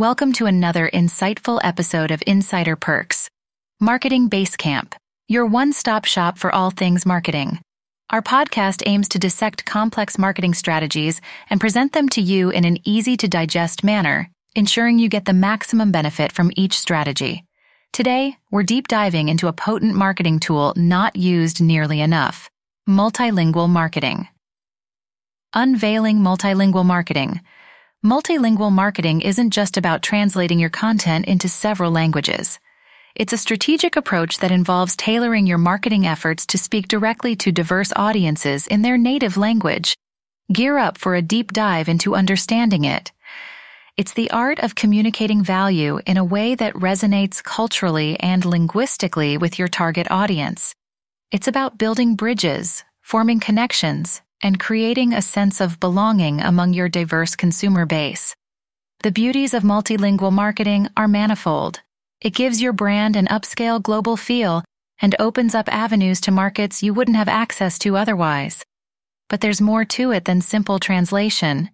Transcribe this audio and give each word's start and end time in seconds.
Welcome 0.00 0.32
to 0.32 0.46
another 0.46 0.88
insightful 0.88 1.60
episode 1.62 2.10
of 2.10 2.22
Insider 2.26 2.74
Perks. 2.74 3.28
Marketing 3.80 4.30
Basecamp, 4.30 4.94
your 5.28 5.44
one 5.44 5.74
stop 5.74 6.06
shop 6.06 6.38
for 6.38 6.50
all 6.54 6.70
things 6.70 7.04
marketing. 7.04 7.60
Our 8.08 8.22
podcast 8.22 8.82
aims 8.86 9.10
to 9.10 9.18
dissect 9.18 9.66
complex 9.66 10.16
marketing 10.16 10.54
strategies 10.54 11.20
and 11.50 11.60
present 11.60 11.92
them 11.92 12.08
to 12.08 12.22
you 12.22 12.48
in 12.48 12.64
an 12.64 12.78
easy 12.88 13.14
to 13.18 13.28
digest 13.28 13.84
manner, 13.84 14.30
ensuring 14.56 14.98
you 14.98 15.10
get 15.10 15.26
the 15.26 15.34
maximum 15.34 15.92
benefit 15.92 16.32
from 16.32 16.50
each 16.56 16.78
strategy. 16.78 17.44
Today, 17.92 18.38
we're 18.50 18.62
deep 18.62 18.88
diving 18.88 19.28
into 19.28 19.48
a 19.48 19.52
potent 19.52 19.94
marketing 19.94 20.40
tool 20.40 20.72
not 20.76 21.14
used 21.14 21.60
nearly 21.60 22.00
enough 22.00 22.48
multilingual 22.88 23.68
marketing. 23.68 24.28
Unveiling 25.52 26.20
multilingual 26.20 26.86
marketing. 26.86 27.42
Multilingual 28.04 28.72
marketing 28.72 29.20
isn't 29.20 29.50
just 29.50 29.76
about 29.76 30.00
translating 30.02 30.58
your 30.58 30.70
content 30.70 31.26
into 31.26 31.50
several 31.50 31.92
languages. 31.92 32.58
It's 33.14 33.34
a 33.34 33.36
strategic 33.36 33.94
approach 33.94 34.38
that 34.38 34.50
involves 34.50 34.96
tailoring 34.96 35.46
your 35.46 35.58
marketing 35.58 36.06
efforts 36.06 36.46
to 36.46 36.56
speak 36.56 36.88
directly 36.88 37.36
to 37.36 37.52
diverse 37.52 37.92
audiences 37.94 38.66
in 38.68 38.80
their 38.80 38.96
native 38.96 39.36
language. 39.36 39.98
Gear 40.50 40.78
up 40.78 40.96
for 40.96 41.14
a 41.14 41.20
deep 41.20 41.52
dive 41.52 41.90
into 41.90 42.14
understanding 42.14 42.84
it. 42.84 43.12
It's 43.98 44.14
the 44.14 44.30
art 44.30 44.60
of 44.60 44.74
communicating 44.74 45.44
value 45.44 46.00
in 46.06 46.16
a 46.16 46.24
way 46.24 46.54
that 46.54 46.72
resonates 46.72 47.44
culturally 47.44 48.18
and 48.18 48.46
linguistically 48.46 49.36
with 49.36 49.58
your 49.58 49.68
target 49.68 50.10
audience. 50.10 50.74
It's 51.32 51.48
about 51.48 51.76
building 51.76 52.14
bridges, 52.14 52.82
forming 53.02 53.40
connections, 53.40 54.22
and 54.42 54.58
creating 54.58 55.12
a 55.12 55.22
sense 55.22 55.60
of 55.60 55.80
belonging 55.80 56.40
among 56.40 56.72
your 56.72 56.88
diverse 56.88 57.36
consumer 57.36 57.86
base. 57.86 58.34
The 59.02 59.12
beauties 59.12 59.54
of 59.54 59.62
multilingual 59.62 60.32
marketing 60.32 60.88
are 60.96 61.08
manifold. 61.08 61.80
It 62.20 62.34
gives 62.34 62.60
your 62.60 62.72
brand 62.72 63.16
an 63.16 63.26
upscale 63.28 63.82
global 63.82 64.16
feel 64.16 64.62
and 65.00 65.16
opens 65.18 65.54
up 65.54 65.72
avenues 65.72 66.20
to 66.22 66.30
markets 66.30 66.82
you 66.82 66.92
wouldn't 66.92 67.16
have 67.16 67.28
access 67.28 67.78
to 67.78 67.96
otherwise. 67.96 68.64
But 69.28 69.40
there's 69.40 69.60
more 69.60 69.84
to 69.86 70.10
it 70.10 70.24
than 70.26 70.40
simple 70.40 70.78
translation. 70.78 71.70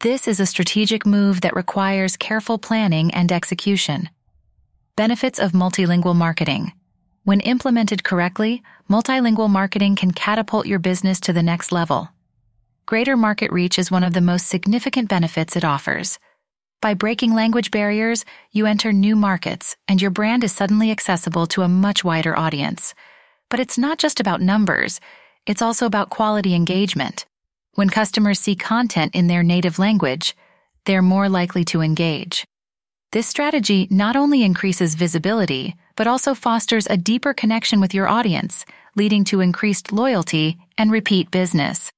This 0.00 0.28
is 0.28 0.38
a 0.38 0.46
strategic 0.46 1.04
move 1.04 1.40
that 1.40 1.56
requires 1.56 2.16
careful 2.16 2.58
planning 2.58 3.12
and 3.12 3.32
execution. 3.32 4.08
Benefits 4.94 5.40
of 5.40 5.52
multilingual 5.52 6.14
marketing. 6.14 6.72
When 7.24 7.40
implemented 7.40 8.04
correctly, 8.04 8.62
multilingual 8.88 9.50
marketing 9.50 9.96
can 9.96 10.12
catapult 10.12 10.66
your 10.66 10.78
business 10.78 11.18
to 11.20 11.32
the 11.32 11.42
next 11.42 11.72
level. 11.72 12.10
Greater 12.88 13.18
market 13.18 13.52
reach 13.52 13.78
is 13.78 13.90
one 13.90 14.02
of 14.02 14.14
the 14.14 14.22
most 14.22 14.46
significant 14.46 15.10
benefits 15.10 15.56
it 15.56 15.62
offers. 15.62 16.18
By 16.80 16.94
breaking 16.94 17.34
language 17.34 17.70
barriers, 17.70 18.24
you 18.50 18.64
enter 18.64 18.94
new 18.94 19.14
markets 19.14 19.76
and 19.86 20.00
your 20.00 20.10
brand 20.10 20.42
is 20.42 20.52
suddenly 20.52 20.90
accessible 20.90 21.46
to 21.48 21.60
a 21.60 21.68
much 21.68 22.02
wider 22.02 22.34
audience. 22.34 22.94
But 23.50 23.60
it's 23.60 23.76
not 23.76 23.98
just 23.98 24.20
about 24.20 24.40
numbers, 24.40 25.02
it's 25.44 25.60
also 25.60 25.84
about 25.84 26.08
quality 26.08 26.54
engagement. 26.54 27.26
When 27.74 27.90
customers 27.90 28.40
see 28.40 28.56
content 28.56 29.14
in 29.14 29.26
their 29.26 29.42
native 29.42 29.78
language, 29.78 30.34
they're 30.86 31.02
more 31.02 31.28
likely 31.28 31.66
to 31.66 31.82
engage. 31.82 32.46
This 33.12 33.26
strategy 33.26 33.86
not 33.90 34.16
only 34.16 34.42
increases 34.42 34.94
visibility, 34.94 35.76
but 35.94 36.06
also 36.06 36.32
fosters 36.32 36.86
a 36.86 36.96
deeper 36.96 37.34
connection 37.34 37.82
with 37.82 37.92
your 37.92 38.08
audience, 38.08 38.64
leading 38.96 39.24
to 39.24 39.42
increased 39.42 39.92
loyalty 39.92 40.56
and 40.78 40.90
repeat 40.90 41.30
business. 41.30 41.92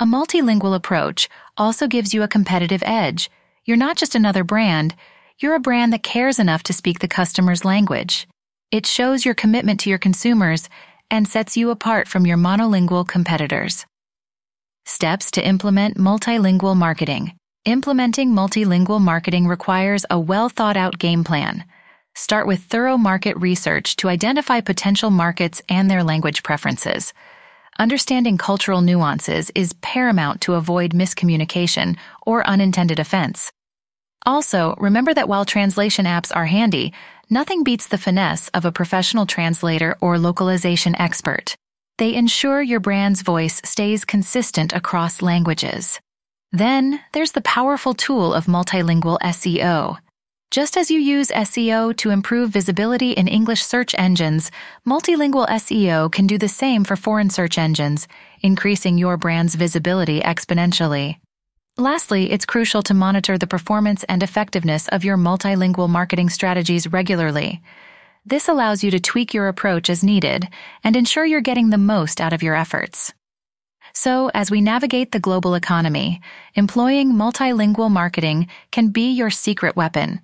A 0.00 0.04
multilingual 0.04 0.74
approach 0.74 1.28
also 1.58 1.86
gives 1.86 2.14
you 2.14 2.22
a 2.22 2.28
competitive 2.28 2.82
edge. 2.86 3.30
You're 3.66 3.76
not 3.76 3.98
just 3.98 4.14
another 4.14 4.42
brand, 4.44 4.94
you're 5.38 5.54
a 5.54 5.60
brand 5.60 5.92
that 5.92 6.02
cares 6.02 6.38
enough 6.38 6.62
to 6.64 6.72
speak 6.72 7.00
the 7.00 7.08
customer's 7.08 7.66
language. 7.66 8.26
It 8.70 8.86
shows 8.86 9.26
your 9.26 9.34
commitment 9.34 9.78
to 9.80 9.90
your 9.90 9.98
consumers 9.98 10.70
and 11.10 11.28
sets 11.28 11.54
you 11.54 11.68
apart 11.68 12.08
from 12.08 12.24
your 12.24 12.38
monolingual 12.38 13.06
competitors. 13.06 13.84
Steps 14.86 15.30
to 15.32 15.46
implement 15.46 15.98
multilingual 15.98 16.74
marketing. 16.74 17.34
Implementing 17.66 18.30
multilingual 18.30 19.02
marketing 19.02 19.46
requires 19.46 20.06
a 20.08 20.18
well 20.18 20.48
thought 20.48 20.78
out 20.78 20.98
game 20.98 21.24
plan. 21.24 21.64
Start 22.14 22.46
with 22.46 22.60
thorough 22.60 22.96
market 22.96 23.36
research 23.36 23.96
to 23.96 24.08
identify 24.08 24.62
potential 24.62 25.10
markets 25.10 25.60
and 25.68 25.90
their 25.90 26.02
language 26.02 26.42
preferences. 26.42 27.12
Understanding 27.80 28.36
cultural 28.36 28.82
nuances 28.82 29.50
is 29.54 29.72
paramount 29.80 30.42
to 30.42 30.52
avoid 30.52 30.92
miscommunication 30.92 31.96
or 32.26 32.46
unintended 32.46 32.98
offense. 32.98 33.50
Also, 34.26 34.74
remember 34.76 35.14
that 35.14 35.30
while 35.30 35.46
translation 35.46 36.04
apps 36.04 36.30
are 36.36 36.44
handy, 36.44 36.92
nothing 37.30 37.64
beats 37.64 37.86
the 37.86 37.96
finesse 37.96 38.48
of 38.48 38.66
a 38.66 38.70
professional 38.70 39.24
translator 39.24 39.96
or 40.02 40.18
localization 40.18 40.94
expert. 40.96 41.54
They 41.96 42.14
ensure 42.14 42.60
your 42.60 42.80
brand's 42.80 43.22
voice 43.22 43.62
stays 43.64 44.04
consistent 44.04 44.74
across 44.74 45.22
languages. 45.22 46.00
Then, 46.52 47.00
there's 47.14 47.32
the 47.32 47.40
powerful 47.40 47.94
tool 47.94 48.34
of 48.34 48.44
multilingual 48.44 49.18
SEO. 49.20 49.96
Just 50.50 50.76
as 50.76 50.90
you 50.90 50.98
use 50.98 51.28
SEO 51.28 51.96
to 51.98 52.10
improve 52.10 52.50
visibility 52.50 53.12
in 53.12 53.28
English 53.28 53.62
search 53.62 53.94
engines, 53.96 54.50
multilingual 54.84 55.46
SEO 55.46 56.10
can 56.10 56.26
do 56.26 56.38
the 56.38 56.48
same 56.48 56.82
for 56.82 56.96
foreign 56.96 57.30
search 57.30 57.56
engines, 57.56 58.08
increasing 58.40 58.98
your 58.98 59.16
brand's 59.16 59.54
visibility 59.54 60.20
exponentially. 60.20 61.18
Lastly, 61.78 62.32
it's 62.32 62.46
crucial 62.46 62.82
to 62.82 62.94
monitor 62.94 63.38
the 63.38 63.46
performance 63.46 64.02
and 64.08 64.24
effectiveness 64.24 64.88
of 64.88 65.04
your 65.04 65.16
multilingual 65.16 65.88
marketing 65.88 66.28
strategies 66.30 66.90
regularly. 66.90 67.62
This 68.26 68.48
allows 68.48 68.82
you 68.82 68.90
to 68.90 68.98
tweak 68.98 69.32
your 69.32 69.46
approach 69.46 69.88
as 69.88 70.02
needed 70.02 70.48
and 70.82 70.96
ensure 70.96 71.24
you're 71.24 71.40
getting 71.40 71.70
the 71.70 71.78
most 71.78 72.20
out 72.20 72.32
of 72.32 72.42
your 72.42 72.56
efforts. 72.56 73.14
So, 73.94 74.32
as 74.34 74.50
we 74.50 74.60
navigate 74.60 75.12
the 75.12 75.20
global 75.20 75.54
economy, 75.54 76.20
employing 76.56 77.12
multilingual 77.12 77.90
marketing 77.90 78.48
can 78.72 78.88
be 78.88 79.12
your 79.12 79.30
secret 79.30 79.76
weapon 79.76 80.20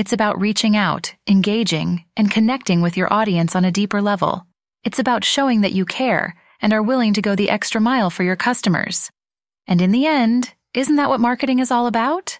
it's 0.00 0.14
about 0.14 0.40
reaching 0.40 0.78
out, 0.78 1.14
engaging, 1.28 2.06
and 2.16 2.30
connecting 2.30 2.80
with 2.80 2.96
your 2.96 3.12
audience 3.12 3.54
on 3.54 3.66
a 3.66 3.70
deeper 3.70 4.00
level. 4.00 4.46
It's 4.82 4.98
about 4.98 5.26
showing 5.26 5.60
that 5.60 5.74
you 5.74 5.84
care 5.84 6.34
and 6.62 6.72
are 6.72 6.82
willing 6.82 7.12
to 7.12 7.20
go 7.20 7.36
the 7.36 7.50
extra 7.50 7.82
mile 7.82 8.08
for 8.08 8.22
your 8.22 8.34
customers. 8.34 9.10
And 9.66 9.82
in 9.82 9.92
the 9.92 10.06
end, 10.06 10.54
isn't 10.72 10.96
that 10.96 11.10
what 11.10 11.20
marketing 11.20 11.58
is 11.58 11.70
all 11.70 11.86
about? 11.86 12.38